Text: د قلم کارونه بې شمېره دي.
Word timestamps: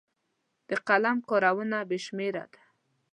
د 0.69 0.71
قلم 0.87 1.17
کارونه 1.29 1.77
بې 1.89 1.97
شمېره 2.05 2.45
دي. 2.51 2.63